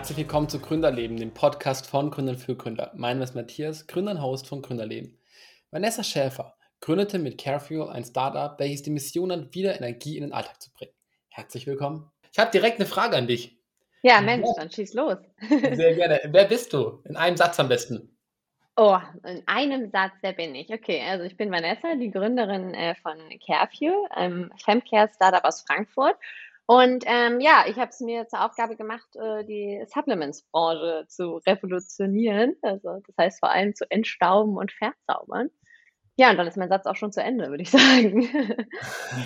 [0.00, 2.90] Herzlich willkommen zu Gründerleben, dem Podcast von Gründern für Gründer.
[2.94, 5.18] Mein Name ist Matthias, Gründer und Host von Gründerleben.
[5.70, 10.32] Vanessa Schäfer gründete mit Carefuel ein Startup, welches die Mission hat, wieder Energie in den
[10.32, 10.94] Alltag zu bringen.
[11.28, 12.10] Herzlich willkommen.
[12.32, 13.58] Ich habe direkt eine Frage an dich.
[14.00, 15.18] Ja, Mensch, dann schieß los.
[15.50, 16.18] Sehr gerne.
[16.24, 17.02] Wer bist du?
[17.04, 18.16] In einem Satz am besten.
[18.76, 20.72] Oh, in einem Satz, wer bin ich?
[20.72, 26.16] Okay, also ich bin Vanessa, die Gründerin äh, von Carefuel, einem Femcare-Startup aus Frankfurt.
[26.70, 32.54] Und ähm, ja, ich habe es mir zur Aufgabe gemacht, äh, die Supplements-Branche zu revolutionieren.
[32.62, 35.48] Also das heißt vor allem zu entstauben und verzaubern.
[36.14, 38.28] Ja, und dann ist mein Satz auch schon zu Ende, würde ich sagen.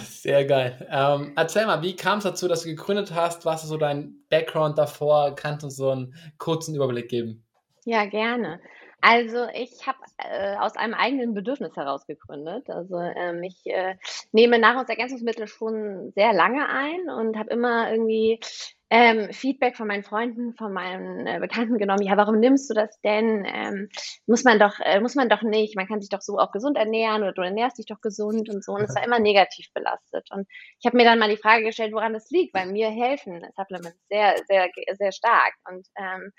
[0.05, 0.89] Sehr geil.
[0.91, 3.45] Ähm, erzähl mal, wie kam es dazu, dass du gegründet hast?
[3.45, 5.35] Was ist so dein Background davor?
[5.35, 7.45] Kannst du uns so einen kurzen Überblick geben?
[7.85, 8.59] Ja, gerne.
[9.07, 12.71] Also ich habe äh, aus einem eigenen Bedürfnis heraus gegründet.
[12.71, 13.97] Also ähm, ich äh,
[14.33, 18.41] nehme Nahrungsergänzungsmittel schon sehr lange ein und habe immer irgendwie
[18.89, 22.03] ähm, Feedback von meinen Freunden, von meinen äh, Bekannten genommen.
[22.03, 23.45] Ja, warum nimmst du das denn?
[23.47, 23.91] Ähm,
[24.27, 25.77] muss man doch, äh, muss man doch nicht.
[25.77, 28.65] Man kann sich doch so auch gesund ernähren oder du ernährst dich doch gesund und
[28.65, 28.73] so.
[28.73, 30.31] Und es war immer negativ belastet.
[30.31, 30.49] Und
[30.81, 33.99] ich habe mir dann mal die Frage gestellt, woran das liegt, weil mir helfen Supplements
[34.09, 35.53] sehr, sehr, sehr stark.
[35.69, 36.33] Und ähm,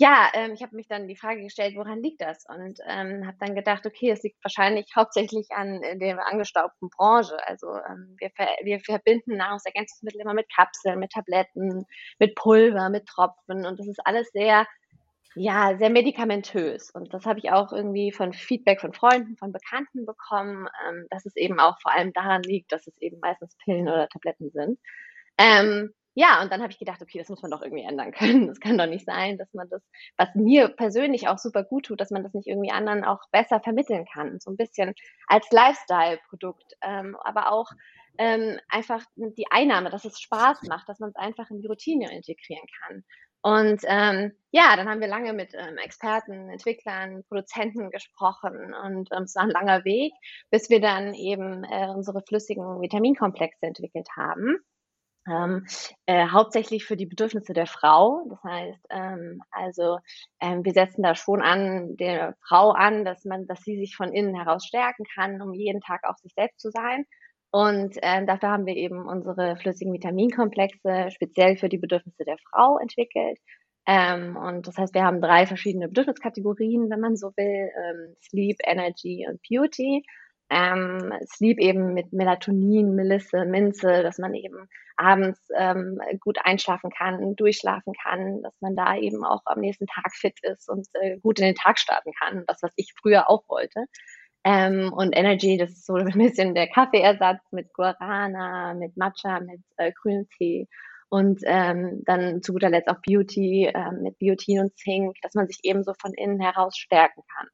[0.00, 2.44] ja, ähm, ich habe mich dann die Frage gestellt, woran liegt das?
[2.48, 7.36] Und ähm, habe dann gedacht, okay, es liegt wahrscheinlich hauptsächlich an äh, der angestaubten Branche.
[7.48, 11.84] Also ähm, wir, ver wir verbinden Nahrungsergänzungsmittel immer mit Kapseln, mit Tabletten,
[12.20, 14.68] mit Pulver, mit Tropfen und das ist alles sehr,
[15.34, 16.90] ja, sehr medikamentös.
[16.92, 21.26] Und das habe ich auch irgendwie von Feedback von Freunden, von Bekannten bekommen, ähm, dass
[21.26, 24.78] es eben auch vor allem daran liegt, dass es eben meistens Pillen oder Tabletten sind.
[25.38, 28.10] Ähm, ja, und dann habe ich gedacht, okay, das muss man doch irgendwie ändern
[28.42, 28.48] können.
[28.48, 29.82] Es kann doch nicht sein, dass man das,
[30.16, 33.60] was mir persönlich auch super gut tut, dass man das nicht irgendwie anderen auch besser
[33.60, 34.40] vermitteln kann.
[34.40, 34.94] So ein bisschen
[35.28, 37.70] als Lifestyle-Produkt, ähm, aber auch
[38.18, 42.12] ähm, einfach die Einnahme, dass es Spaß macht, dass man es einfach in die Routine
[42.12, 43.04] integrieren kann.
[43.40, 49.22] Und ähm, ja, dann haben wir lange mit ähm, Experten, Entwicklern, Produzenten gesprochen und ähm,
[49.22, 50.12] es war ein langer Weg,
[50.50, 54.58] bis wir dann eben äh, unsere flüssigen Vitaminkomplexe entwickelt haben
[55.30, 55.66] ähm,
[56.06, 58.26] äh, hauptsächlich für die Bedürfnisse der Frau.
[58.28, 59.98] Das heißt, ähm, also
[60.40, 64.12] ähm, wir setzen da schon an der Frau an, dass man, dass sie sich von
[64.12, 67.04] innen heraus stärken kann, um jeden Tag auch sich selbst zu sein.
[67.50, 72.78] Und ähm, dafür haben wir eben unsere flüssigen Vitaminkomplexe speziell für die Bedürfnisse der Frau
[72.78, 73.38] entwickelt.
[73.86, 78.58] Ähm, und das heißt, wir haben drei verschiedene Bedürfniskategorien, wenn man so will: ähm, Sleep,
[78.64, 80.04] Energy und Beauty
[80.50, 87.36] ähm, Sleep eben mit Melatonin, Melisse, Minze, dass man eben abends ähm, gut einschlafen kann,
[87.36, 91.38] durchschlafen kann, dass man da eben auch am nächsten Tag fit ist und äh, gut
[91.38, 92.44] in den Tag starten kann.
[92.46, 93.84] Das, was ich früher auch wollte.
[94.44, 99.60] Ähm, und Energy, das ist so ein bisschen der Kaffeeersatz mit Guarana, mit Matcha, mit
[99.76, 100.68] äh, grünem Tee.
[101.10, 105.46] Und ähm, dann zu guter Letzt auch Beauty äh, mit Biotin und Zink, dass man
[105.46, 107.48] sich eben so von innen heraus stärken kann.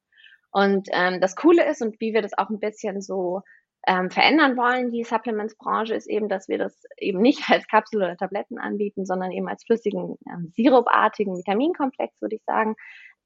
[0.54, 3.42] Und ähm, das Coole ist und wie wir das auch ein bisschen so
[3.88, 8.16] ähm, verändern wollen, die Supplements-Branche, ist eben, dass wir das eben nicht als Kapsel oder
[8.16, 12.76] Tabletten anbieten, sondern eben als flüssigen, ähm, sirupartigen Vitaminkomplex, würde ich sagen.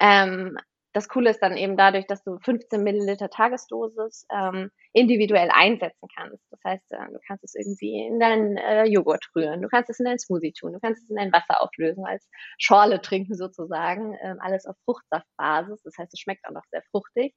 [0.00, 0.56] Ähm,
[0.99, 6.45] das Coole ist dann eben dadurch, dass du 15 Milliliter Tagesdosis ähm, individuell einsetzen kannst.
[6.51, 10.01] Das heißt, äh, du kannst es irgendwie in deinen äh, Joghurt rühren, du kannst es
[10.01, 12.29] in deinen Smoothie tun, du kannst es in dein Wasser auflösen, als
[12.59, 15.83] Schorle trinken sozusagen, ähm, alles auf Fruchtsaftbasis.
[15.85, 17.37] Das heißt, es schmeckt auch noch sehr fruchtig.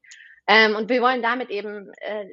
[0.54, 2.26] Ähm, und wir wollen damit eben äh,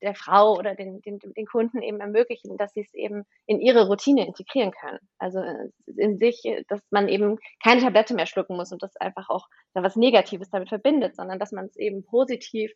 [0.00, 3.88] der Frau oder den, den, den Kunden eben ermöglichen, dass sie es eben in ihre
[3.88, 5.00] Routine integrieren können.
[5.18, 9.28] Also äh, in sich, dass man eben keine Tablette mehr schlucken muss und das einfach
[9.30, 12.70] auch da was Negatives damit verbindet, sondern dass man es eben positiv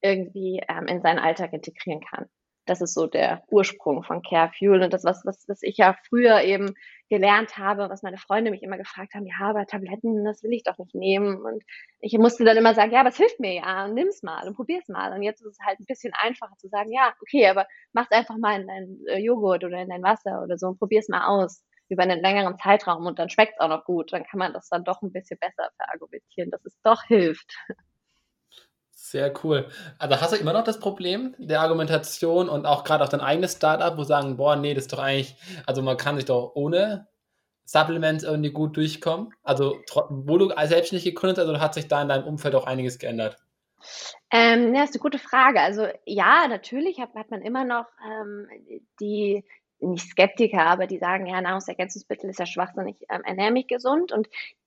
[0.00, 2.26] irgendwie ähm, in seinen Alltag integrieren kann.
[2.66, 5.96] Das ist so der Ursprung von Care Fuel und das, was, was, was ich ja
[6.08, 6.74] früher eben
[7.08, 10.64] gelernt habe, was meine Freunde mich immer gefragt haben, ja, aber Tabletten, das will ich
[10.64, 11.40] doch nicht nehmen.
[11.40, 11.62] Und
[12.00, 14.88] ich musste dann immer sagen, ja, aber es hilft mir ja, nimm's mal und probier's
[14.88, 15.12] mal.
[15.12, 18.36] Und jetzt ist es halt ein bisschen einfacher zu sagen, ja, okay, aber mach's einfach
[18.36, 21.62] mal in dein äh, Joghurt oder in dein Wasser oder so und probier's mal aus
[21.88, 24.12] über einen längeren Zeitraum und dann schmeckt's auch noch gut.
[24.12, 27.56] Dann kann man das dann doch ein bisschen besser verargumentieren, dass es doch hilft.
[29.08, 29.68] Sehr cool.
[30.00, 33.52] Also hast du immer noch das Problem der Argumentation und auch gerade auf dein eigenes
[33.52, 37.06] Startup, wo sagen, boah, nee, das ist doch eigentlich, also man kann sich doch ohne
[37.66, 39.32] Supplements irgendwie gut durchkommen.
[39.44, 42.66] Also wo du als selbstständig gegründet hast, also hat sich da in deinem Umfeld auch
[42.66, 43.36] einiges geändert?
[44.32, 45.60] Ähm, ja, ist eine gute Frage.
[45.60, 48.48] Also ja, natürlich hat, hat man immer noch ähm,
[48.98, 49.44] die
[49.78, 54.26] nicht Skeptiker, aber die sagen, ja, Nahrungsergänzungsmittel ist ja schwachsinnig, ähm, ernähre mich gesund und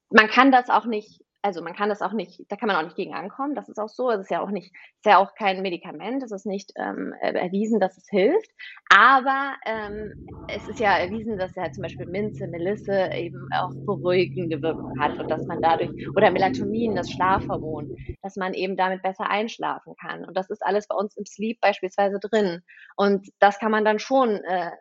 [0.10, 2.84] man kann das auch nicht also man kann das auch nicht, da kann man auch
[2.84, 3.56] nicht gegen ankommen.
[3.56, 4.10] Das ist auch so.
[4.12, 6.22] Es ist ja auch nicht, ist ja auch kein Medikament.
[6.22, 8.52] Es ist nicht ähm, erwiesen, dass es hilft.
[8.90, 14.62] Aber ähm, es ist ja erwiesen, dass ja zum Beispiel Minze, Melisse eben auch beruhigende
[14.62, 19.30] Wirkung hat und dass man dadurch oder Melatonin, das Schlafhormon, dass man eben damit besser
[19.30, 20.26] einschlafen kann.
[20.26, 22.62] Und das ist alles bei uns im Sleep beispielsweise drin.
[22.98, 24.72] Und das kann man dann schon äh,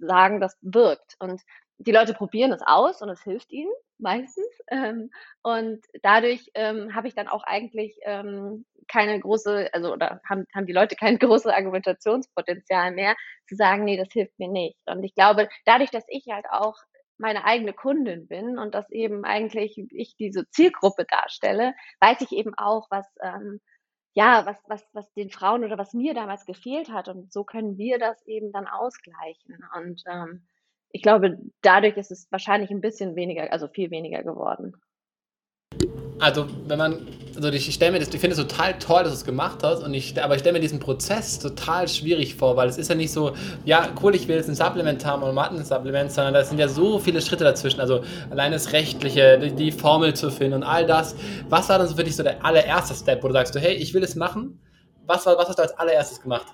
[0.00, 1.16] sagen, das wirkt.
[1.18, 1.40] Und
[1.78, 4.48] die Leute probieren es aus und es hilft ihnen meistens.
[4.68, 5.10] Ähm,
[5.42, 10.66] und dadurch ähm, habe ich dann auch eigentlich ähm, keine große, also oder haben, haben
[10.66, 13.14] die Leute kein großes Argumentationspotenzial mehr,
[13.48, 14.78] zu sagen, nee, das hilft mir nicht.
[14.86, 16.76] Und ich glaube, dadurch, dass ich halt auch
[17.18, 22.54] meine eigene Kundin bin und dass eben eigentlich ich diese Zielgruppe darstelle, weiß ich eben
[22.56, 23.60] auch, was ähm,
[24.14, 27.08] ja, was, was, was den Frauen oder was mir damals gefehlt hat.
[27.08, 29.64] Und so können wir das eben dann ausgleichen.
[29.76, 30.46] Und ähm,
[30.90, 34.74] ich glaube, dadurch ist es wahrscheinlich ein bisschen weniger, also viel weniger geworden.
[36.20, 37.06] Also, wenn man,
[37.36, 39.84] also ich stelle mir das, ich finde es total toll, dass du es gemacht hast,
[39.84, 42.96] und ich, aber ich stelle mir diesen Prozess total schwierig vor, weil es ist ja
[42.96, 46.42] nicht so, ja, cool, ich will jetzt ein Supplement haben oder ein Supplement, sondern da
[46.42, 47.80] sind ja so viele Schritte dazwischen.
[47.80, 51.14] Also allein das Rechtliche, die, die Formel zu finden und all das.
[51.48, 53.94] Was war dann so für dich so der allererste Step, wo du sagst, hey, ich
[53.94, 54.60] will es machen?
[55.06, 56.46] Was, was hast du als allererstes gemacht?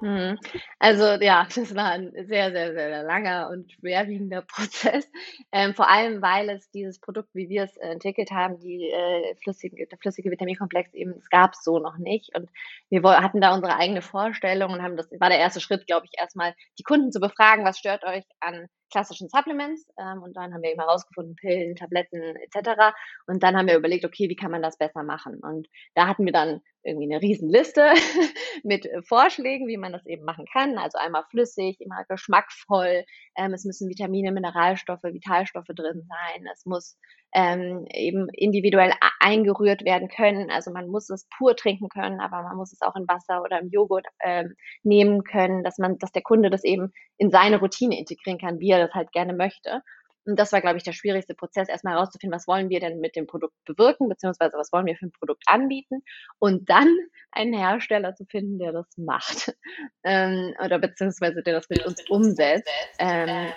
[0.00, 0.38] Mhm.
[0.78, 5.10] Also ja, das war ein sehr, sehr, sehr langer und schwerwiegender Prozess.
[5.52, 9.86] Ähm, vor allem, weil es dieses Produkt, wie wir es entwickelt haben, die äh, flüssige,
[9.86, 12.34] der flüssige Vitaminkomplex eben, es gab es so noch nicht.
[12.34, 12.50] Und
[12.88, 16.18] wir hatten da unsere eigene Vorstellung und haben das, war der erste Schritt, glaube ich,
[16.18, 20.62] erstmal die Kunden zu befragen, was stört euch an klassischen Supplements ähm, und dann haben
[20.62, 22.94] wir eben herausgefunden, Pillen, Tabletten etc.
[23.26, 25.40] Und dann haben wir überlegt, okay, wie kann man das besser machen?
[25.40, 27.92] Und da hatten wir dann irgendwie eine Riesenliste
[28.64, 30.78] mit äh, Vorschlägen, wie man das eben machen kann.
[30.78, 33.04] Also einmal flüssig, immer geschmackvoll.
[33.36, 36.46] Ähm, es müssen Vitamine, Mineralstoffe, Vitalstoffe drin sein.
[36.52, 36.98] Es muss
[37.34, 40.50] ähm, eben individuell eingerührt werden können.
[40.50, 43.60] Also man muss es pur trinken können, aber man muss es auch in Wasser oder
[43.60, 47.98] im Joghurt ähm, nehmen können, dass man, dass der Kunde das eben in seine Routine
[47.98, 49.82] integrieren kann, wie er das halt gerne möchte.
[50.26, 53.16] Und das war, glaube ich, der schwierigste Prozess, erstmal herauszufinden, was wollen wir denn mit
[53.16, 56.02] dem Produkt bewirken, beziehungsweise was wollen wir für ein Produkt anbieten
[56.38, 56.94] und dann
[57.32, 59.54] einen Hersteller zu finden, der das macht
[60.04, 62.68] ähm, oder beziehungsweise der das mit uns umsetzt.
[62.98, 63.52] Ähm,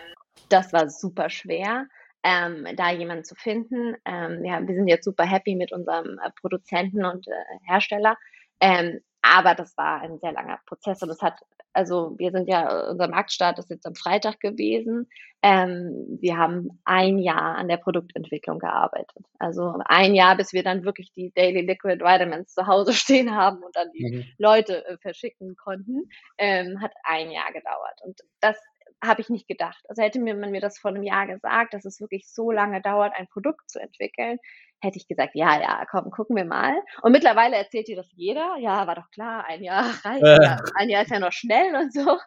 [0.50, 1.88] das war super schwer
[2.24, 3.96] ähm, da jemanden zu finden.
[4.06, 7.32] Ähm, ja, wir sind jetzt super happy mit unserem äh, Produzenten und äh,
[7.68, 8.18] Hersteller.
[8.60, 11.40] Ähm, aber das war ein sehr langer Prozess und es hat,
[11.72, 15.08] also wir sind ja, unser Marktstart ist jetzt am Freitag gewesen.
[15.42, 19.26] Ähm, wir haben ein Jahr an der Produktentwicklung gearbeitet.
[19.40, 23.64] Also ein Jahr, bis wir dann wirklich die Daily Liquid Vitamins zu Hause stehen haben
[23.64, 24.26] und dann die mhm.
[24.38, 28.02] Leute äh, verschicken konnten, ähm, hat ein Jahr gedauert.
[28.04, 28.58] Und das
[29.04, 29.84] habe ich nicht gedacht.
[29.90, 32.82] Also hätte mir man mir das vor einem Jahr gesagt, dass es wirklich so lange
[32.82, 34.40] dauert, ein Produkt zu entwickeln,
[34.84, 36.76] hätte ich gesagt, ja, ja, komm, gucken wir mal.
[37.02, 38.58] Und mittlerweile erzählt dir das jeder.
[38.60, 40.24] Ja, war doch klar, ein Jahr reicht.
[40.24, 40.58] Äh.
[40.76, 42.20] Ein Jahr ist ja noch schnell und so.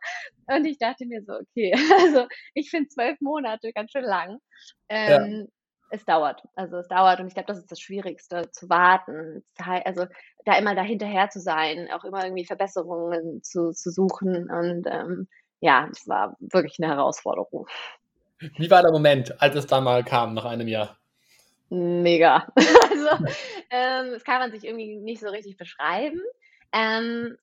[0.47, 4.39] Und ich dachte mir so, okay, also ich finde zwölf Monate ganz schön lang.
[4.89, 5.47] Ähm, ja.
[5.91, 10.07] Es dauert, also es dauert und ich glaube, das ist das Schwierigste, zu warten, also
[10.45, 15.29] da immer dahinterher zu sein, auch immer irgendwie Verbesserungen zu, zu suchen und ähm,
[15.61, 17.67] ja, es war wirklich eine Herausforderung.
[18.39, 20.99] Wie war der Moment, als es dann mal kam, nach einem Jahr?
[21.71, 22.47] Mega.
[22.57, 23.25] Also,
[23.71, 26.21] ähm, das kann man sich irgendwie nicht so richtig beschreiben.
[26.73, 27.37] Ähm,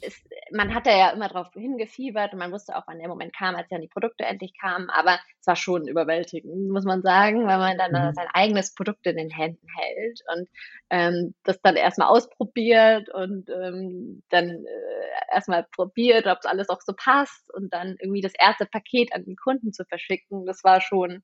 [0.00, 3.54] ist, man hatte ja immer darauf hingefiebert und man wusste auch, wann der Moment kam,
[3.54, 7.58] als dann die Produkte endlich kamen, aber es war schon überwältigend, muss man sagen, weil
[7.58, 8.14] man dann mhm.
[8.14, 10.48] sein eigenes Produkt in den Händen hält und
[10.90, 16.80] ähm, das dann erstmal ausprobiert und ähm, dann äh, erstmal probiert, ob es alles auch
[16.80, 20.80] so passt und dann irgendwie das erste Paket an den Kunden zu verschicken, das war
[20.80, 21.22] schon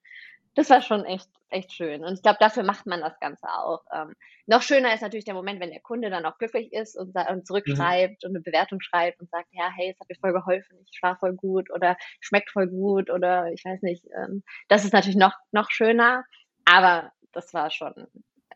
[0.56, 2.02] das war schon echt, echt schön.
[2.02, 3.84] Und ich glaube, dafür macht man das Ganze auch.
[3.92, 4.14] Ähm,
[4.46, 7.36] noch schöner ist natürlich der Moment, wenn der Kunde dann auch glücklich ist und, und
[7.36, 7.44] mhm.
[7.44, 8.28] zurückschreibt mhm.
[8.28, 11.20] und eine Bewertung schreibt und sagt, ja, hey, es hat mir voll geholfen, ich schlafe
[11.20, 14.04] voll gut oder schmeckt voll gut oder ich weiß nicht.
[14.16, 16.24] Ähm, das ist natürlich noch, noch schöner.
[16.64, 18.06] Aber das war schon,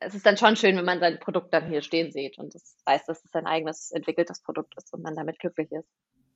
[0.01, 2.79] es ist dann schon schön, wenn man sein Produkt dann hier stehen sieht und das
[2.87, 5.89] weiß, dass es sein eigenes entwickeltes Produkt ist und man damit glücklich ist.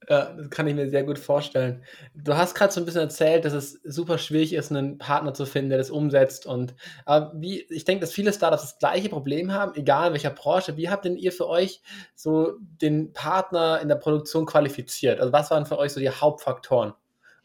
[0.09, 1.83] Ja, das kann ich mir sehr gut vorstellen.
[2.15, 5.47] Du hast gerade so ein bisschen erzählt, dass es super schwierig ist, einen Partner zu
[5.47, 6.47] finden, der das umsetzt.
[6.47, 6.75] Und
[7.07, 10.77] äh, wie, ich denke, dass viele Startups das gleiche Problem haben, egal in welcher Branche.
[10.77, 11.81] Wie habt denn ihr für euch
[12.15, 15.21] so den Partner in der Produktion qualifiziert?
[15.21, 16.93] Also was waren für euch so die Hauptfaktoren,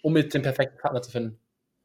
[0.01, 1.39] um mit dem perfekten Partner zu finden?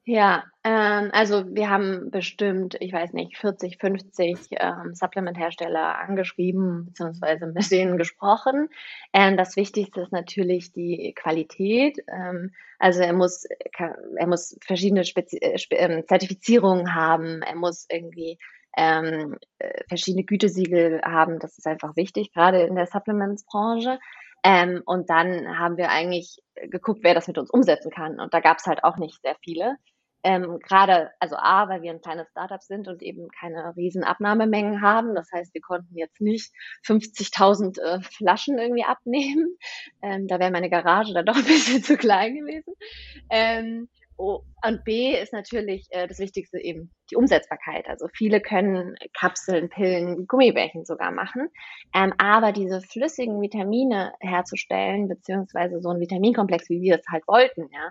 [0.07, 7.47] Ja, ähm, also wir haben bestimmt, ich weiß nicht, 40, 50 ähm, Supplement-Hersteller angeschrieben bzw.
[7.47, 8.69] mit denen gesprochen.
[9.15, 11.99] Ähm, das Wichtigste ist natürlich die Qualität.
[12.07, 17.41] Ähm, also er muss, er muss verschiedene Spezi äh, ähm, Zertifizierungen haben.
[17.41, 18.37] Er muss irgendwie
[18.77, 21.39] ähm, äh, verschiedene Gütesiegel haben.
[21.39, 23.99] Das ist einfach wichtig, gerade in der Supplements-Branche.
[24.43, 28.21] Ähm, und dann haben wir eigentlich geguckt, wer das mit uns umsetzen kann.
[28.21, 29.79] Und da gab es halt auch nicht sehr viele.
[30.25, 34.81] Ähm, Gerade, also A, weil wir ein kleines Startup sind und eben keine riesen Abnahmemengen
[34.81, 35.15] haben.
[35.15, 36.51] Das heißt, wir konnten jetzt nicht
[36.87, 39.57] 50.000 äh, Flaschen irgendwie abnehmen.
[40.03, 42.75] Ähm, da wäre meine Garage dann doch ein bisschen zu klein gewesen.
[43.29, 47.87] Ähm, oh, und B ist natürlich äh, das Wichtigste eben die Umsetzbarkeit.
[47.87, 51.49] Also viele können Kapseln, Pillen, Gummibärchen sogar machen.
[51.95, 57.69] Ähm, aber diese flüssigen Vitamine herzustellen, beziehungsweise so ein Vitaminkomplex, wie wir es halt wollten,
[57.71, 57.91] ja,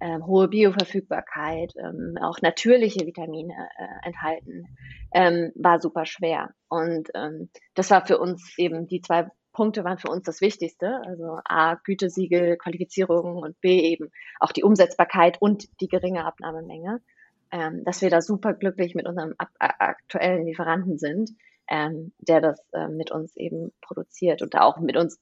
[0.00, 4.76] ähm, hohe Bioverfügbarkeit, ähm, auch natürliche Vitamine äh, enthalten,
[5.12, 6.50] ähm, war super schwer.
[6.68, 11.00] Und ähm, das war für uns eben, die zwei Punkte waren für uns das Wichtigste.
[11.06, 14.10] Also A, Gütesiegel, Qualifizierung und B eben
[14.40, 17.00] auch die Umsetzbarkeit und die geringe Abnahmemenge.
[17.52, 21.30] Ähm, dass wir da super glücklich mit unserem aktuellen Lieferanten sind,
[21.68, 25.20] ähm, der das äh, mit uns eben produziert und da auch mit uns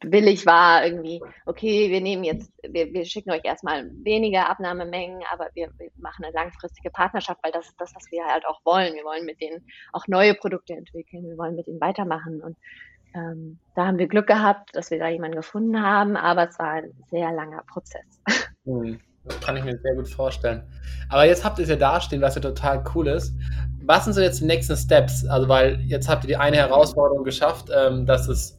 [0.00, 5.48] willig war, irgendwie, okay, wir nehmen jetzt, wir, wir schicken euch erstmal weniger Abnahmemengen, aber
[5.54, 8.94] wir, wir machen eine langfristige Partnerschaft, weil das ist das, was wir halt auch wollen.
[8.94, 12.56] Wir wollen mit denen auch neue Produkte entwickeln, wir wollen mit ihnen weitermachen und
[13.14, 16.72] ähm, da haben wir Glück gehabt, dass wir da jemanden gefunden haben, aber es war
[16.72, 18.20] ein sehr langer Prozess.
[18.64, 19.00] Mhm.
[19.26, 20.62] Das kann ich mir sehr gut vorstellen.
[21.08, 23.34] Aber jetzt habt ihr es ja dastehen, was ja total cool ist.
[23.82, 25.26] Was sind so jetzt die nächsten Steps?
[25.26, 28.56] Also, weil jetzt habt ihr die eine Herausforderung geschafft, ähm, dass es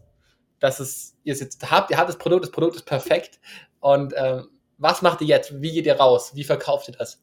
[0.60, 3.40] dass es, ihr es jetzt habt, ihr habt das Produkt, das Produkt ist perfekt.
[3.80, 5.62] Und ähm, was macht ihr jetzt?
[5.62, 6.32] Wie geht ihr raus?
[6.36, 7.22] Wie verkauft ihr das?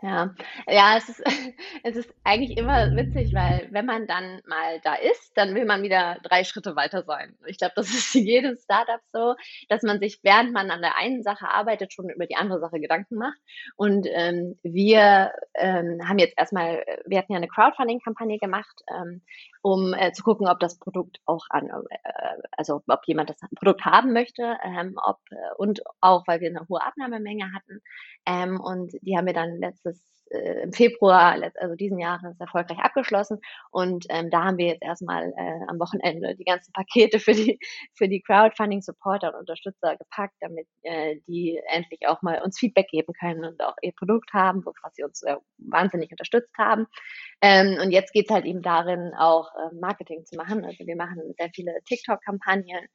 [0.00, 0.32] Ja,
[0.68, 1.22] ja, es ist,
[1.82, 5.82] es ist eigentlich immer witzig, weil wenn man dann mal da ist, dann will man
[5.82, 7.36] wieder drei Schritte weiter sein.
[7.46, 9.34] Ich glaube, das ist in jedem Startup so,
[9.68, 12.78] dass man sich, während man an der einen Sache arbeitet, schon über die andere Sache
[12.78, 13.38] Gedanken macht.
[13.74, 19.22] Und ähm, wir ähm, haben jetzt erstmal, wir hatten ja eine Crowdfunding-Kampagne gemacht, ähm,
[19.62, 21.98] um äh, zu gucken, ob das Produkt auch an, äh,
[22.52, 26.66] also ob jemand das Produkt haben möchte, ähm, ob äh, und auch, weil wir eine
[26.68, 27.80] hohe Abnahmemenge hatten.
[28.26, 33.38] Ähm, und die haben wir dann letztes äh, im Februar, also diesen Jahres, erfolgreich abgeschlossen.
[33.70, 37.58] Und ähm, da haben wir jetzt erstmal äh, am Wochenende die ganzen Pakete für die,
[37.94, 43.12] für die Crowdfunding-Supporter und Unterstützer gepackt, damit äh, die endlich auch mal uns Feedback geben
[43.18, 46.86] können und auch ihr Produkt haben, was sie uns äh, wahnsinnig unterstützt haben.
[47.40, 50.64] Ähm, und jetzt geht's halt eben darin, auch äh, Marketing zu machen.
[50.64, 52.86] Also wir machen sehr viele TikTok-Kampagnen,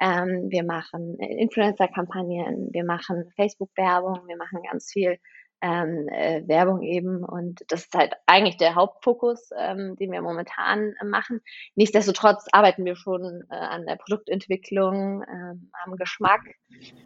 [0.00, 5.18] ähm, wir machen Influencer-Kampagnen, wir machen Facebook-Werbung, wir machen ganz viel
[5.62, 7.24] ähm, äh, Werbung eben.
[7.24, 11.40] Und das ist halt eigentlich der Hauptfokus, ähm, den wir momentan äh, machen.
[11.76, 16.42] Nichtsdestotrotz arbeiten wir schon äh, an der Produktentwicklung, ähm, am Geschmack.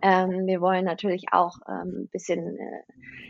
[0.01, 2.83] Ähm, wir wollen natürlich auch ein ähm, bisschen, äh,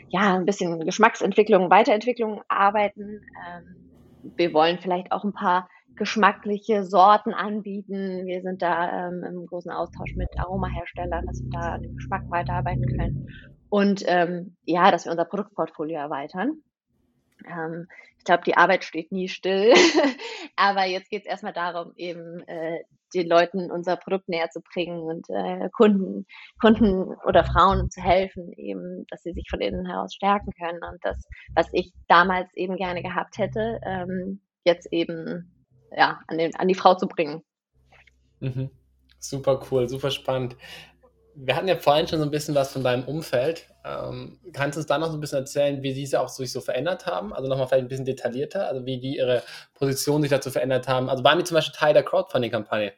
[0.09, 3.21] ja, ein bisschen Geschmacksentwicklung, Weiterentwicklung arbeiten.
[3.49, 8.27] Ähm, wir wollen vielleicht auch ein paar geschmackliche Sorten anbieten.
[8.27, 12.31] Wir sind da ähm, im großen Austausch mit Aromaherstellern, dass wir da an dem Geschmack
[12.31, 13.29] weiterarbeiten können.
[13.69, 16.63] Und ähm, ja, dass wir unser Produktportfolio erweitern.
[17.47, 19.73] Ähm, ich glaube, die Arbeit steht nie still.
[20.57, 22.81] Aber jetzt geht es erstmal darum, eben äh,
[23.15, 26.27] den Leuten unser Produkt näher zu bringen und äh, Kunden,
[26.61, 30.83] Kunden oder Frauen zu helfen, eben, dass sie sich von innen heraus stärken können.
[30.83, 31.23] Und das,
[31.55, 35.53] was ich damals eben gerne gehabt hätte, ähm, jetzt eben
[35.97, 37.43] ja, an, den, an die Frau zu bringen.
[38.41, 38.71] Mhm.
[39.19, 40.57] Super cool, super spannend.
[41.39, 43.67] Wir hatten ja vorhin schon so ein bisschen was von deinem Umfeld.
[43.85, 46.51] Ähm, kannst du uns da noch so ein bisschen erzählen, wie sie sich auch sich
[46.51, 47.35] so verändert haben?
[47.35, 49.43] Also nochmal vielleicht ein bisschen detaillierter, also wie die ihre
[49.75, 51.11] Position sich dazu verändert haben.
[51.11, 52.95] Also waren die zum Beispiel Teil der Crowdfunding-Kampagne?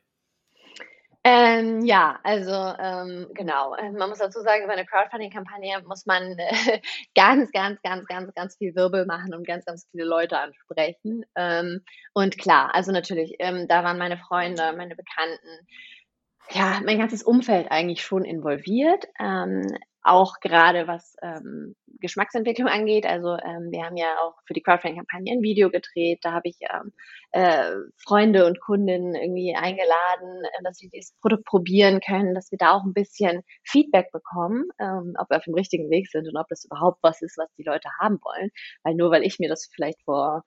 [1.24, 3.76] Ähm, ja, also ähm, genau.
[3.76, 6.80] Ähm, man muss dazu sagen, über eine Crowdfunding-Kampagne muss man äh,
[7.14, 11.24] ganz, ganz, ganz, ganz, ganz viel Wirbel machen und ganz, ganz viele Leute ansprechen.
[11.36, 11.82] Ähm,
[12.14, 15.66] und klar, also natürlich, ähm, da waren meine Freunde, meine Bekannten,
[16.50, 19.06] ja, mein ganzes Umfeld eigentlich schon involviert.
[19.20, 19.66] Ähm,
[20.02, 23.04] auch gerade was ähm, Geschmacksentwicklung angeht.
[23.04, 26.20] Also ähm, wir haben ja auch für die Crowdfunding-Kampagne ein Video gedreht.
[26.22, 26.92] Da habe ich ähm,
[27.32, 32.58] äh, Freunde und Kundinnen irgendwie eingeladen, äh, dass sie dieses Produkt probieren können, dass wir
[32.58, 36.36] da auch ein bisschen Feedback bekommen, ähm, ob wir auf dem richtigen Weg sind und
[36.36, 38.50] ob das überhaupt was ist, was die Leute haben wollen.
[38.84, 40.44] Weil nur weil ich mir das vielleicht vor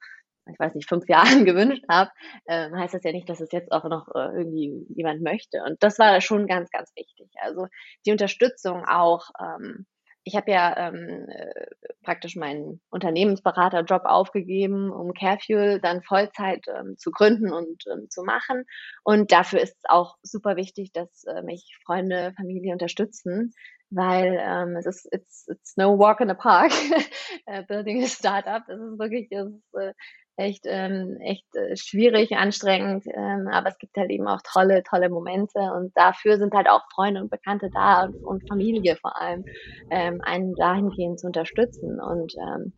[0.49, 2.11] ich weiß nicht, fünf Jahren gewünscht habe,
[2.45, 5.63] äh, heißt das ja nicht, dass es jetzt auch noch äh, irgendwie jemand möchte.
[5.63, 7.29] Und das war schon ganz, ganz wichtig.
[7.41, 7.67] Also
[8.05, 9.29] die Unterstützung auch.
[9.39, 9.85] Ähm,
[10.23, 11.65] ich habe ja ähm, äh,
[12.03, 18.65] praktisch meinen Unternehmensberaterjob aufgegeben, um Carefuel dann Vollzeit ähm, zu gründen und ähm, zu machen.
[19.03, 23.53] Und dafür ist es auch super wichtig, dass äh, mich Freunde, Familie unterstützen,
[23.89, 26.71] weil ähm, es ist it's, it's no walk in the park,
[27.47, 28.63] uh, building a startup.
[28.69, 29.93] Es ist wirklich, es ist, äh,
[30.37, 35.09] echt, ähm, echt äh, schwierig, anstrengend, ähm, aber es gibt halt eben auch tolle, tolle
[35.09, 39.45] Momente und dafür sind halt auch Freunde und Bekannte da und, und Familie vor allem,
[39.89, 42.73] ähm, einen dahingehend zu unterstützen und ähm,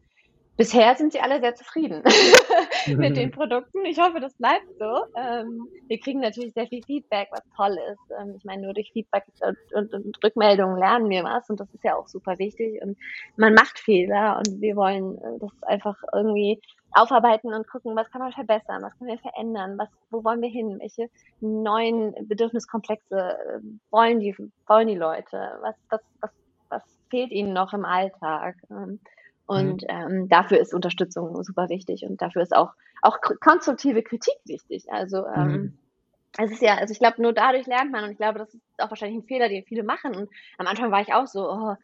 [0.57, 2.03] bisher sind sie alle sehr zufrieden
[2.87, 3.85] mit den Produkten.
[3.85, 5.05] Ich hoffe, das bleibt so.
[5.15, 8.15] Ähm, wir kriegen natürlich sehr viel Feedback, was toll ist.
[8.19, 11.73] Ähm, ich meine, nur durch Feedback und, und, und, Rückmeldungen lernen wir was und das
[11.73, 12.81] ist ja auch super wichtig.
[12.81, 12.97] Und
[13.37, 16.61] man macht Fehler und wir wollen äh, das einfach irgendwie
[16.93, 20.49] aufarbeiten und gucken, was kann man verbessern, was können wir verändern, was, wo wollen wir
[20.49, 21.09] hin, welche
[21.41, 23.59] neuen Bedürfniskomplexe äh,
[23.89, 24.35] wollen die,
[24.67, 26.31] wollen die Leute, was, was, was,
[26.69, 28.55] was fehlt ihnen noch im Alltag.
[28.69, 28.99] Ähm,
[29.45, 29.87] und mhm.
[29.89, 34.85] ähm, dafür ist Unterstützung super wichtig und dafür ist auch, auch konstruktive Kritik wichtig.
[34.91, 35.77] Also ähm, mhm.
[36.37, 38.63] es ist ja, also ich glaube, nur dadurch lernt man und ich glaube, das ist
[38.77, 40.15] auch wahrscheinlich ein Fehler, den viele machen.
[40.15, 41.75] Und am Anfang war ich auch so, oh,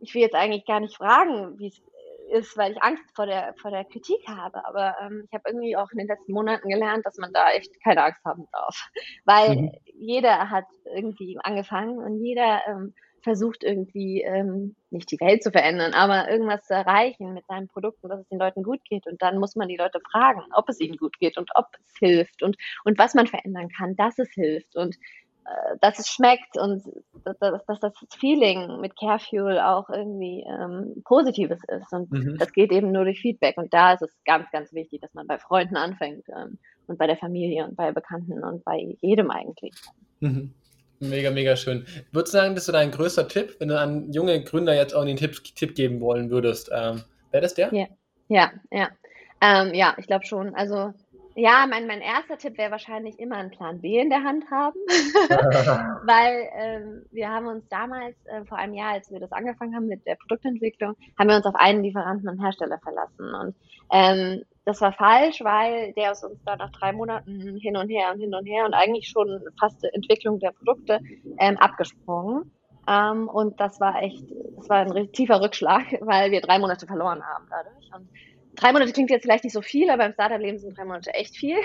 [0.00, 1.82] ich will jetzt eigentlich gar nicht fragen, wie es
[2.28, 4.64] ist, weil ich Angst vor der, vor der Kritik habe.
[4.66, 7.82] Aber ähm, ich habe irgendwie auch in den letzten Monaten gelernt, dass man da echt
[7.82, 8.88] keine Angst haben darf.
[9.24, 9.72] Weil mhm.
[9.94, 15.92] jeder hat irgendwie angefangen und jeder ähm, versucht irgendwie ähm, nicht die Welt zu verändern,
[15.92, 19.06] aber irgendwas zu erreichen mit seinen Produkten, dass es den Leuten gut geht.
[19.06, 21.98] Und dann muss man die Leute fragen, ob es ihnen gut geht und ob es
[21.98, 24.96] hilft und, und was man verändern kann, dass es hilft und
[25.80, 26.82] dass es schmeckt und
[27.24, 31.92] dass, dass, das Feeling mit Carefuel auch irgendwie ähm, positives ist.
[31.92, 32.36] Und mhm.
[32.38, 33.56] das geht eben nur durch Feedback.
[33.56, 37.06] Und da ist es ganz, ganz wichtig, dass man bei Freunden anfängt ähm, und bei
[37.06, 39.74] der Familie und bei Bekannten und bei jedem eigentlich.
[40.20, 40.54] Mhm.
[41.00, 41.86] Mega, mega schön.
[42.10, 45.02] Würdest du sagen, das ist dein größter Tipp, wenn du an junge Gründer jetzt auch
[45.02, 46.70] einen Tipp, Tipp geben wollen würdest?
[46.74, 47.72] Ähm, Wäre das der?
[47.72, 47.86] Ja,
[48.28, 48.88] ja, ja.
[49.40, 50.54] Ähm, ja, ich glaube schon.
[50.54, 50.92] Also
[51.38, 54.74] ja, mein, mein erster Tipp wäre wahrscheinlich immer einen Plan B in der Hand haben,
[56.04, 59.86] weil ähm, wir haben uns damals, äh, vor einem Jahr, als wir das angefangen haben
[59.86, 63.34] mit der Produktentwicklung, haben wir uns auf einen Lieferanten und Hersteller verlassen.
[63.34, 63.54] Und
[63.92, 68.10] ähm, das war falsch, weil der aus uns da nach drei Monaten hin und her
[68.12, 70.98] und hin und her und eigentlich schon fast die Entwicklung der Produkte
[71.38, 72.50] ähm, abgesprungen.
[72.88, 74.24] Ähm, und das war echt,
[74.56, 77.90] das war ein tiefer Rückschlag, weil wir drei Monate verloren haben dadurch.
[77.94, 78.08] Und
[78.58, 81.36] drei Monate klingt jetzt vielleicht nicht so viel, aber im Startup-Leben sind drei Monate echt
[81.36, 81.56] viel.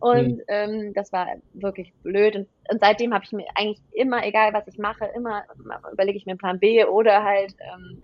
[0.00, 0.42] Und mhm.
[0.48, 2.36] ähm, das war wirklich blöd.
[2.36, 5.44] Und, und seitdem habe ich mir eigentlich immer, egal was ich mache, immer
[5.92, 8.02] überlege ich mir einen Plan B oder halt ähm,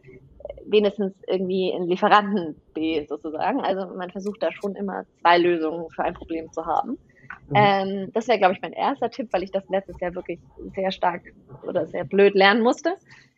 [0.66, 3.60] wenigstens irgendwie einen Lieferanten B sozusagen.
[3.60, 6.98] Also man versucht da schon immer zwei Lösungen für ein Problem zu haben.
[7.48, 7.54] Mhm.
[7.54, 10.40] Ähm, das wäre, glaube ich, mein erster Tipp, weil ich das letztes Jahr wirklich
[10.74, 11.22] sehr stark
[11.66, 12.96] oder sehr blöd lernen musste.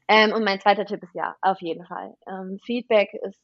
[0.08, 2.14] Ähm, und mein zweiter Tipp ist ja, auf jeden Fall.
[2.28, 3.40] Ähm, Feedback ist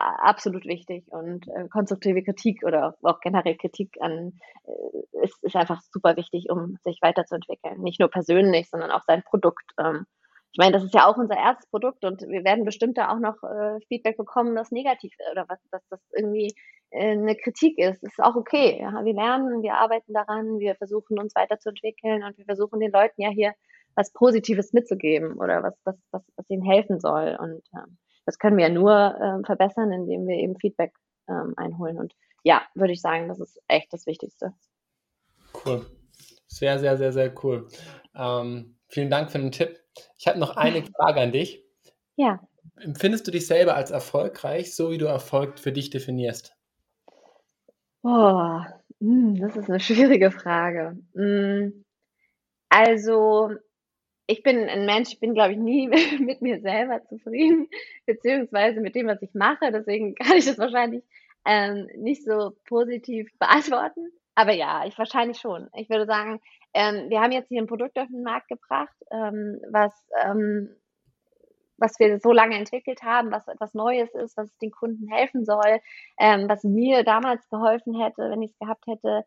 [0.00, 5.80] absolut wichtig und äh, konstruktive Kritik oder auch generell Kritik an äh, ist, ist einfach
[5.92, 7.80] super wichtig, um sich weiterzuentwickeln.
[7.82, 9.72] Nicht nur persönlich, sondern auch sein Produkt.
[9.78, 10.06] Ähm,
[10.52, 13.20] ich meine, das ist ja auch unser erstes Produkt und wir werden bestimmt da auch
[13.20, 16.54] noch äh, Feedback bekommen, das negativ oder was, dass das irgendwie
[16.90, 18.02] äh, eine Kritik ist.
[18.02, 18.80] Das ist auch okay.
[18.80, 19.04] Ja?
[19.04, 23.28] Wir lernen, wir arbeiten daran, wir versuchen uns weiterzuentwickeln und wir versuchen den Leuten ja
[23.28, 23.52] hier
[23.94, 27.36] was Positives mitzugeben oder was, was, was, was ihnen helfen soll.
[27.40, 30.92] Und ähm, das können wir ja nur ähm, verbessern, indem wir eben Feedback
[31.28, 31.98] ähm, einholen.
[31.98, 34.54] Und ja, würde ich sagen, das ist echt das Wichtigste.
[35.64, 35.86] Cool.
[36.46, 37.68] Sehr, sehr, sehr, sehr cool.
[38.14, 39.80] Ähm, vielen Dank für den Tipp.
[40.18, 41.64] Ich habe noch eine Frage an dich.
[42.16, 42.40] Ja.
[42.76, 46.56] Empfindest du dich selber als erfolgreich, so wie du Erfolg für dich definierst?
[48.02, 48.60] Oh,
[49.00, 50.98] das ist eine schwierige Frage.
[51.14, 51.84] Hm,
[52.68, 53.50] also,
[54.30, 55.88] ich bin ein Mensch, ich bin, glaube ich, nie
[56.20, 57.68] mit mir selber zufrieden,
[58.06, 59.72] beziehungsweise mit dem, was ich mache.
[59.72, 61.02] Deswegen kann ich das wahrscheinlich
[61.46, 64.10] ähm, nicht so positiv beantworten.
[64.34, 65.68] Aber ja, ich wahrscheinlich schon.
[65.74, 66.40] Ich würde sagen,
[66.72, 69.92] ähm, wir haben jetzt hier ein Produkt auf den Markt gebracht, ähm, was,
[70.24, 70.70] ähm,
[71.76, 75.80] was wir so lange entwickelt haben, was etwas Neues ist, was den Kunden helfen soll,
[76.18, 79.24] ähm, was mir damals geholfen hätte, wenn ich es gehabt hätte.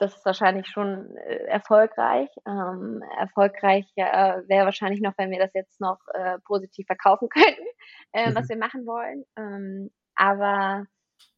[0.00, 2.30] Das ist wahrscheinlich schon äh, erfolgreich.
[2.46, 7.66] Ähm, erfolgreich äh, wäre wahrscheinlich noch, wenn wir das jetzt noch äh, positiv verkaufen könnten,
[8.12, 8.34] äh, mhm.
[8.34, 9.24] was wir machen wollen.
[9.36, 10.86] Ähm, aber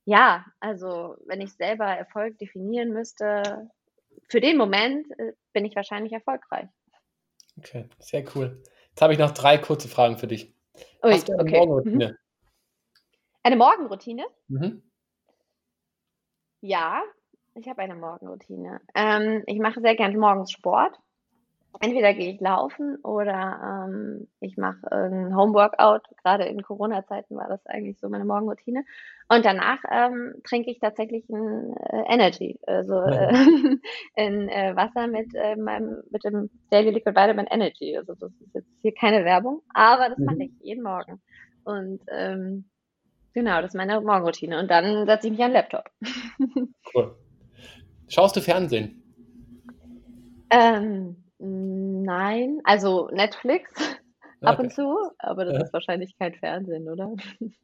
[0.05, 3.69] ja, also wenn ich selber Erfolg definieren müsste,
[4.29, 6.69] für den Moment äh, bin ich wahrscheinlich erfolgreich.
[7.59, 8.63] Okay, sehr cool.
[8.91, 10.55] Jetzt habe ich noch drei kurze Fragen für dich.
[11.03, 11.59] Ui, Hast du eine okay.
[11.59, 12.11] Morgenroutine?
[12.11, 12.17] Mhm.
[13.43, 14.25] Eine Morgenroutine?
[14.47, 14.83] Mhm.
[16.61, 17.03] Ja,
[17.55, 18.81] ich habe eine Morgenroutine.
[18.95, 20.99] Ähm, ich mache sehr gern morgens Sport.
[21.81, 26.03] Entweder gehe ich laufen oder ähm, ich mache ein Homeworkout.
[26.23, 28.85] Gerade in Corona-Zeiten war das eigentlich so meine Morgenroutine.
[29.29, 33.33] Und danach ähm, trinke ich tatsächlich ein äh, Energy, also äh,
[34.17, 37.97] ein äh, Wasser mit äh, meinem mit dem Daily Liquid Vitamin Energy.
[37.97, 40.43] Also das ist jetzt hier keine Werbung, aber das mache mhm.
[40.43, 41.23] ich jeden Morgen.
[41.65, 42.67] Und ähm,
[43.35, 44.59] Genau, das ist meine Morgenroutine.
[44.59, 45.91] Und dann setze ich mich an den Laptop.
[46.95, 47.17] Cool.
[48.13, 49.03] Schaust du Fernsehen?
[50.51, 53.73] Ähm, nein, also Netflix
[54.43, 55.63] ab und zu, aber das Ja.
[55.63, 57.11] ist wahrscheinlich kein Fernsehen, oder?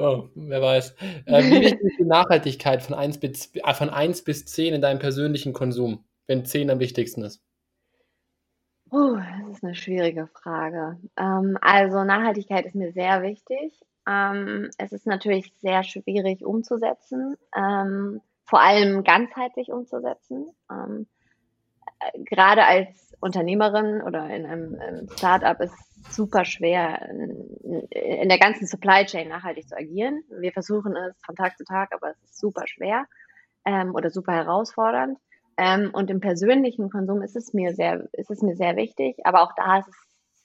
[0.00, 0.94] Oh, wer weiß.
[1.26, 4.80] Äh, wie wichtig ist die Nachhaltigkeit von 1 bis, äh, von 1 bis 10 in
[4.80, 7.42] deinem persönlichen Konsum, wenn 10 am wichtigsten ist?
[8.92, 10.98] Oh, das ist eine schwierige Frage.
[11.16, 13.80] Ähm, also Nachhaltigkeit ist mir sehr wichtig.
[14.08, 20.46] Ähm, es ist natürlich sehr schwierig umzusetzen, ähm, vor allem ganzheitlich umzusetzen.
[20.70, 21.06] Ähm,
[22.00, 28.28] äh, gerade als Unternehmerin oder in einem, einem Startup ist es super schwer, in, in
[28.28, 30.22] der ganzen Supply Chain nachhaltig zu agieren.
[30.30, 33.04] Wir versuchen es von Tag zu Tag, aber es ist super schwer
[33.64, 35.18] ähm, oder super herausfordernd.
[35.56, 39.42] Ähm, und im persönlichen Konsum ist es mir sehr, ist es mir sehr wichtig, aber
[39.42, 39.96] auch da ist es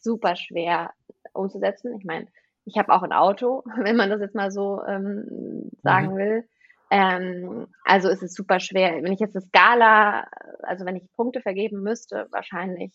[0.03, 0.91] super schwer
[1.33, 1.95] umzusetzen.
[1.97, 2.27] Ich meine,
[2.65, 6.17] ich habe auch ein Auto, wenn man das jetzt mal so ähm, sagen Mhm.
[6.17, 6.49] will.
[6.93, 9.01] Ähm, also ist es super schwer.
[9.01, 10.27] Wenn ich jetzt eine Skala,
[10.61, 12.93] also wenn ich Punkte vergeben müsste, wahrscheinlich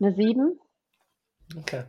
[0.00, 0.56] eine 7.
[1.58, 1.82] Okay.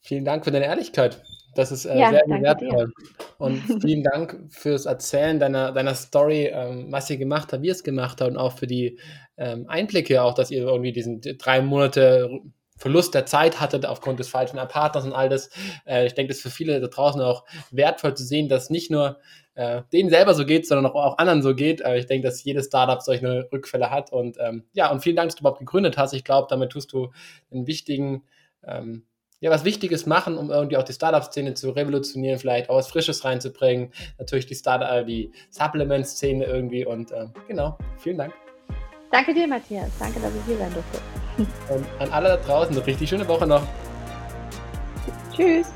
[0.00, 1.22] Vielen Dank für deine Ehrlichkeit.
[1.54, 2.90] Das ist äh, Ja, sehr wertvoll.
[3.36, 7.72] Und vielen Dank fürs Erzählen deiner, deiner Story, ähm, was ihr gemacht habt, wie ihr
[7.72, 8.98] es gemacht habt und auch für die
[9.36, 12.30] ähm, Einblicke, auch dass ihr irgendwie diesen drei Monate
[12.78, 15.50] Verlust der Zeit hattet aufgrund des falschen Partners und all das.
[15.86, 18.90] Äh, ich denke, das ist für viele da draußen auch wertvoll zu sehen, dass nicht
[18.90, 19.18] nur
[19.54, 21.80] äh, denen selber so geht, sondern auch, auch anderen so geht.
[21.80, 24.12] Äh, ich denke, dass jedes Startup solche Rückfälle hat.
[24.12, 26.12] Und ähm, ja, und vielen Dank, dass du überhaupt gegründet hast.
[26.12, 27.10] Ich glaube, damit tust du
[27.50, 28.22] einen wichtigen
[28.66, 29.04] ähm,
[29.40, 33.24] ja, was Wichtiges machen, um irgendwie auch die Startup-Szene zu revolutionieren, vielleicht auch was Frisches
[33.24, 33.92] reinzubringen.
[34.18, 38.47] Natürlich die Startup, die Supplement-Szene irgendwie und äh, genau, vielen Dank.
[39.10, 39.90] Danke dir, Matthias.
[39.98, 40.98] Danke, dass ich hier sein durfte.
[41.72, 43.62] Und an alle da draußen eine richtig schöne Woche noch.
[45.34, 45.68] Tschüss.